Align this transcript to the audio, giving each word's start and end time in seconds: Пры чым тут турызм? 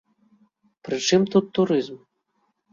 Пры 0.87 0.97
чым 1.11 1.29
тут 1.37 1.45
турызм? 1.61 2.03